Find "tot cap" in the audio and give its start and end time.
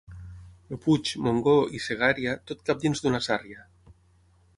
2.53-2.81